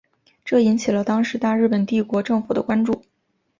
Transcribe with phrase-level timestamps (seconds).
[0.43, 3.05] 这引起了当时大日本帝国政府的关注。